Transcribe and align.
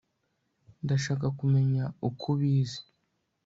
Ndashaka 0.83 1.25
kumenya 1.39 1.83
uko 2.07 2.23
ubizi 2.33 2.79